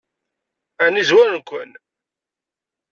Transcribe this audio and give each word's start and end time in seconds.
Ɛni 0.83 1.01
zwaren-ken? 1.09 1.71